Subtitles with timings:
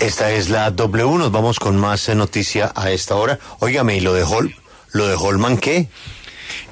[0.00, 3.40] Esta es la W, nos vamos con más noticia a esta hora.
[3.58, 4.24] Óigame, ¿y lo de
[4.92, 5.88] lo de Holman qué?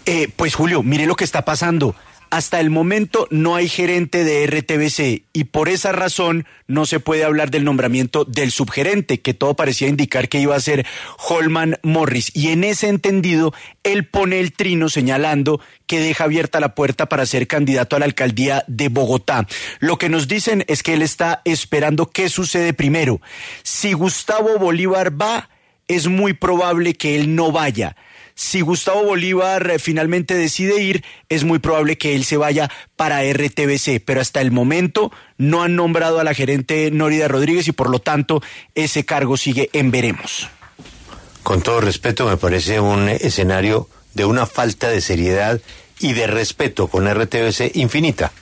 [0.05, 1.97] Eh, pues Julio, mire lo que está pasando.
[2.31, 7.25] Hasta el momento no hay gerente de RTBC y por esa razón no se puede
[7.25, 10.85] hablar del nombramiento del subgerente, que todo parecía indicar que iba a ser
[11.19, 12.33] Holman Morris.
[12.35, 13.55] Y en ese entendido,
[13.85, 18.07] él pone el trino señalando que deja abierta la puerta para ser candidato a la
[18.07, 19.47] alcaldía de Bogotá.
[19.79, 23.21] Lo que nos dicen es que él está esperando qué sucede primero.
[23.63, 25.49] Si Gustavo Bolívar va,
[25.87, 27.95] es muy probable que él no vaya
[28.37, 33.23] si Gustavo Bolívar eh, finalmente decide ir, es muy probable que él se vaya para
[33.23, 37.89] RTBC, pero hasta el momento no han nombrado a la gerente Norida Rodríguez y por
[37.89, 38.43] lo tanto
[38.75, 40.49] ese cargo sigue en veremos.
[41.43, 45.59] Con todo respeto, me parece un escenario de una falta de seriedad
[45.99, 48.33] y de respeto con RTBC infinita.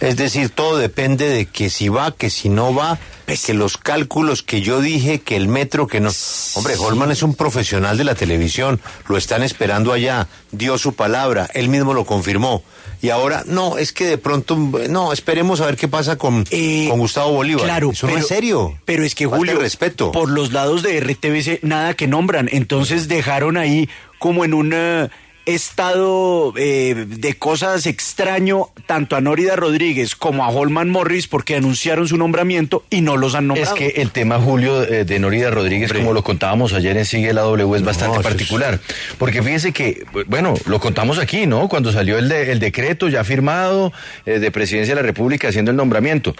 [0.00, 2.98] Es decir, todo depende de que si va, que si no va,
[3.44, 6.10] que los cálculos que yo dije, que el metro, que no.
[6.54, 11.48] Hombre, Holman es un profesional de la televisión, lo están esperando allá, dio su palabra,
[11.52, 12.62] él mismo lo confirmó.
[13.02, 14.56] Y ahora, no, es que de pronto,
[14.88, 17.64] no, esperemos a ver qué pasa con, Eh, con Gustavo Bolívar.
[17.64, 18.78] Claro, Eso pero, no es serio.
[18.84, 20.10] Pero es que Falta Julio, respeto.
[20.12, 25.08] por los lados de RTBC nada que nombran, entonces dejaron ahí como en un eh,
[25.54, 32.08] estado eh, de cosas extraño tanto a Nórida Rodríguez como a Holman Morris porque anunciaron
[32.08, 33.74] su nombramiento y no los han Es nombrado.
[33.76, 37.42] que el tema, Julio, eh, de Norida Rodríguez, como lo contábamos ayer en Sigue la
[37.42, 38.80] W, es bastante es- particular.
[39.18, 41.68] Porque fíjese que, bueno, lo contamos aquí, ¿no?
[41.68, 43.92] Cuando salió el, de- el decreto ya firmado
[44.26, 46.34] eh, de Presidencia de la República haciendo el nombramiento.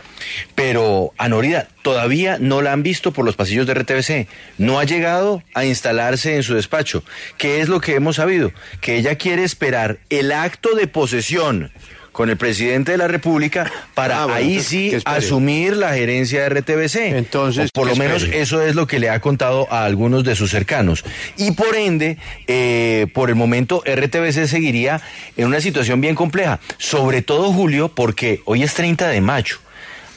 [0.55, 4.28] Pero a Norida todavía no la han visto por los pasillos de RTBC.
[4.58, 7.03] No ha llegado a instalarse en su despacho.
[7.39, 8.53] ¿Qué es lo que hemos sabido?
[8.83, 11.72] Que ella quiere esperar el acto de posesión
[12.12, 16.61] con el presidente de la República para Ah, bueno, ahí sí asumir la gerencia de
[16.61, 16.97] RTBC.
[17.17, 20.34] Entonces, O por lo menos eso es lo que le ha contado a algunos de
[20.34, 21.05] sus cercanos.
[21.39, 25.01] Y por ende, eh, por el momento, RTBC seguiría
[25.39, 26.61] en una situación bien compleja.
[26.77, 29.57] Sobre todo, Julio, porque hoy es 30 de mayo.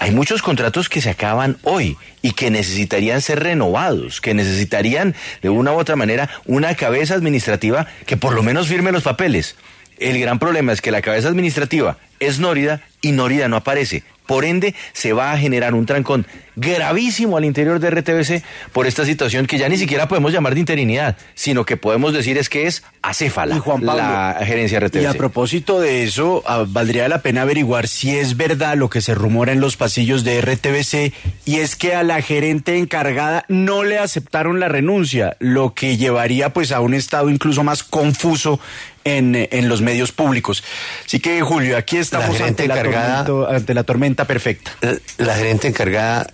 [0.01, 5.13] Hay muchos contratos que se acaban hoy y que necesitarían ser renovados, que necesitarían
[5.43, 9.57] de una u otra manera una cabeza administrativa que por lo menos firme los papeles.
[9.99, 14.03] El gran problema es que la cabeza administrativa es Nórida y Nórida no aparece.
[14.31, 16.25] Por ende, se va a generar un trancón
[16.55, 20.61] gravísimo al interior de RTBC por esta situación que ya ni siquiera podemos llamar de
[20.61, 24.87] interinidad, sino que podemos decir es que es acéfala Y Juan Pablo, la gerencia de
[24.87, 25.01] RTBC.
[25.01, 29.01] Y a propósito de eso, ah, valdría la pena averiguar si es verdad lo que
[29.01, 31.13] se rumora en los pasillos de RTBC
[31.45, 36.53] y es que a la gerente encargada no le aceptaron la renuncia, lo que llevaría
[36.53, 38.61] pues a un estado incluso más confuso
[39.03, 40.63] en, eh, en los medios públicos.
[41.05, 44.71] Así que Julio, aquí estamos gerente ante la, encargada- tormento- ante la tormenta perfecta.
[44.81, 46.27] La, la gerente encargada,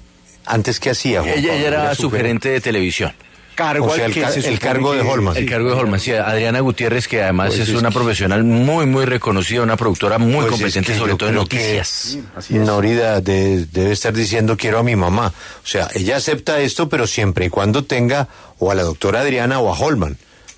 [0.45, 1.53] antes que hacía, Juan ella, Pablo?
[1.59, 3.13] ella era su gerente de televisión.
[3.55, 5.35] Cargo O sea, el que ca- se el supone cargo de Holman.
[5.35, 8.43] El cargo de Holman, sí, Adriana Gutiérrez, que además Pues es es una que- profesional
[8.43, 12.19] muy, muy reconocida, una productora muy Pues es competente, sobre todo en noticias.
[12.51, 15.33] Norida de- debe estar diciendo quiero a mi mamá.
[15.63, 18.27] O sea, ella acepta esto, pero siempre y cuando tenga
[18.59, 20.17] o a la doctora Adriana o a Holman.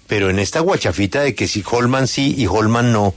[0.10, 3.14] Pero en esta guachafita de que si Holman sí y Holman no,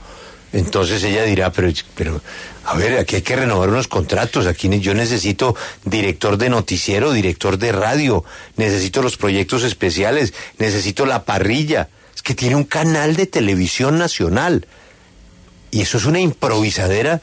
[0.53, 2.21] entonces ella dirá, pero, pero
[2.65, 4.45] a ver, aquí hay que renovar unos contratos.
[4.45, 8.23] Aquí yo necesito director de noticiero, director de radio,
[8.55, 11.89] necesito los proyectos especiales, necesito la parrilla.
[12.15, 14.67] Es que tiene un canal de televisión nacional.
[15.71, 17.21] Y eso es una improvisadera.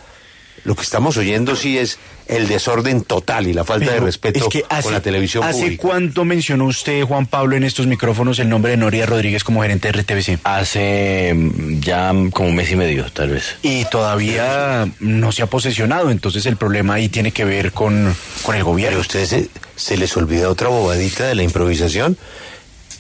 [0.65, 4.39] Lo que estamos oyendo sí es el desorden total y la falta de Pero respeto
[4.39, 5.83] es que hace, con la televisión ¿Hace pública.
[5.83, 9.91] cuánto mencionó usted, Juan Pablo, en estos micrófonos el nombre de Noria Rodríguez como gerente
[9.91, 10.41] de RTBC?
[10.45, 13.57] Hace mm, ya como un mes y medio, tal vez.
[13.63, 18.55] Y todavía no se ha posesionado, entonces el problema ahí tiene que ver con, con
[18.55, 18.99] el gobierno.
[18.99, 22.17] a ustedes se, se les olvida otra bobadita de la improvisación.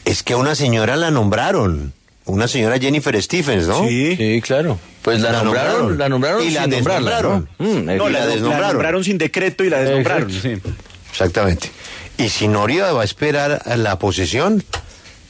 [0.05, 1.93] Es que a una señora la nombraron.
[2.25, 3.87] Una señora Jennifer Stephens, ¿no?
[3.87, 4.17] Sí.
[4.17, 4.79] Sí, claro.
[5.03, 5.99] Pues la, La nombraron, nombraron.
[5.99, 7.49] la nombraron Y la sin nombrarla, desnombraron.
[7.59, 7.67] ¿no?
[7.67, 8.69] Mm, No, la, la la desnombraron.
[8.73, 10.31] nombraron sin decreto y la desnombraron.
[10.31, 10.69] Exacto.
[10.69, 10.73] sí.
[11.11, 11.71] Exactamente.
[12.19, 14.63] Y si Noria va a esperar a la posesión,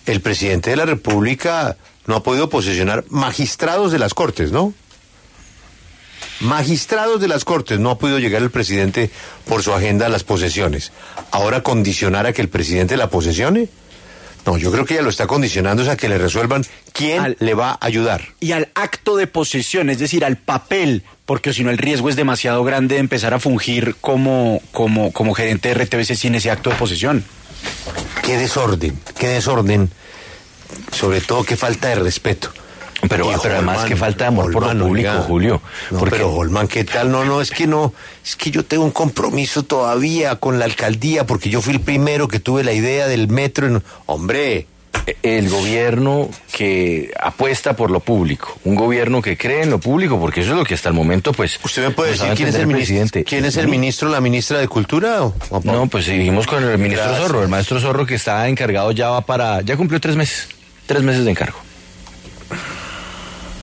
[0.07, 1.77] el presidente de la República
[2.07, 4.75] no ha podido posesionar magistrados de las Cortes, ¿no?
[6.41, 9.11] Magistrados de las Cortes, no ha podido llegar el presidente
[9.47, 10.91] por su agenda a las posesiones.
[11.31, 13.69] Ahora condicionar a que el presidente la posesione.
[14.51, 17.37] No, yo creo que ella lo está condicionando es a que le resuelvan quién Al-
[17.39, 18.31] le va a ayudar.
[18.41, 22.17] Y al acto de posesión, es decir, al papel, porque si no el riesgo es
[22.17, 26.71] demasiado grande de empezar a fungir como, como, como gerente de RTBC sin ese acto
[26.71, 27.25] de posesión.
[28.25, 29.89] Qué desorden, qué desorden.
[30.91, 32.53] Sobre todo qué falta de respeto.
[33.09, 35.23] Pero, pero además que falta de amor por lo público, oiga.
[35.23, 35.63] Julio.
[35.91, 37.11] No, porque pero Holman, ¿qué tal?
[37.11, 37.93] No, no, es que no,
[38.25, 42.29] es que yo tengo un compromiso todavía con la alcaldía porque yo fui el primero
[42.29, 43.67] que tuve la idea del metro.
[43.67, 44.67] en- Hombre,
[45.23, 50.41] el gobierno que apuesta por lo público, un gobierno que cree en lo público, porque
[50.41, 51.59] eso es lo que hasta el momento, pues.
[51.65, 53.23] ¿usted me puede decir quién es el ministro?
[53.25, 55.23] ¿Quién es el ministro, la ministra de Cultura?
[55.23, 57.27] o- o- No, pues seguimos con el ministro Gracias.
[57.29, 60.49] Zorro, el maestro Zorro que está encargado ya va para, ya cumplió tres meses,
[60.87, 61.59] tres meses de encargo.